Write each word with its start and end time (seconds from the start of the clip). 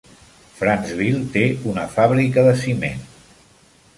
Franceville 0.61 1.19
té 1.35 1.43
una 1.73 1.85
fàbrica 1.97 2.47
de 2.47 2.57
ciment. 2.65 3.07